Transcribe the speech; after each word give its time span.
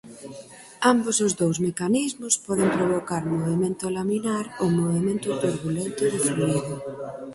Ambos 0.91 1.17
os 1.25 1.33
dous 1.41 1.57
mecanismos 1.67 2.33
poden 2.47 2.69
provocar 2.77 3.23
movemento 3.33 3.83
laminar 3.97 4.45
ou 4.61 4.67
movemento 4.79 5.29
turbulento 5.43 6.03
do 6.13 6.19
fluído. 6.29 6.75